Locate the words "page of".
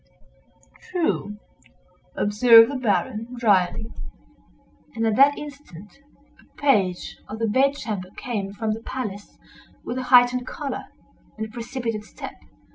6.59-7.37